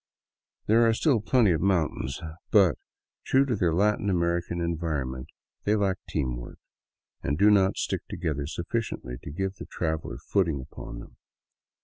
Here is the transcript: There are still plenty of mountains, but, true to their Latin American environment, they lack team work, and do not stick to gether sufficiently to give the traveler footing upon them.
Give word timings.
There 0.65 0.87
are 0.87 0.95
still 0.95 1.21
plenty 1.21 1.51
of 1.51 1.61
mountains, 1.61 2.19
but, 2.49 2.73
true 3.23 3.45
to 3.45 3.55
their 3.55 3.71
Latin 3.71 4.09
American 4.09 4.59
environment, 4.59 5.27
they 5.63 5.75
lack 5.75 5.97
team 6.09 6.37
work, 6.37 6.57
and 7.21 7.37
do 7.37 7.51
not 7.51 7.77
stick 7.77 8.01
to 8.09 8.17
gether 8.17 8.47
sufficiently 8.47 9.17
to 9.21 9.29
give 9.29 9.57
the 9.57 9.65
traveler 9.67 10.17
footing 10.17 10.59
upon 10.59 11.01
them. 11.01 11.17